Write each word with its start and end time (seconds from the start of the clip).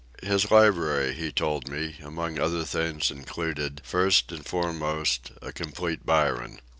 His 0.23 0.49
library, 0.49 1.13
he 1.13 1.31
told 1.31 1.67
me, 1.69 1.97
among 2.01 2.39
other 2.39 2.65
things 2.65 3.11
included, 3.11 3.81
first 3.85 4.31
and 4.31 4.43
fore 4.43 4.73
most, 4.73 5.31
a 5.43 5.51
complete 5.51 6.07
Byron. 6.07 6.59